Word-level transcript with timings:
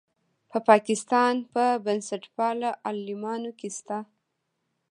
په 0.49 0.57
پاکستان 0.69 1.33
په 1.53 1.63
بنسټپالو 1.85 2.69
عالمانو 2.87 3.51
کې 3.59 3.69
شته. 3.77 3.97